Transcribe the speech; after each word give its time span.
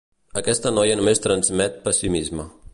Aquesta 0.39 0.71
noia 0.77 0.95
només 1.01 1.23
transmet 1.27 1.81
pessimisme. 1.87 2.51